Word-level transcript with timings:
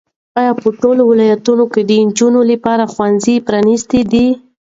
ایا 0.39 0.51
په 0.61 0.67
ټولو 0.81 1.01
ولایتونو 1.05 1.65
کې 1.73 1.81
د 1.85 1.91
نجونو 2.07 2.41
لپاره 2.51 2.83
ښوونځي 2.93 3.35
پرانیستي 3.47 4.01
دي؟ 4.11 4.27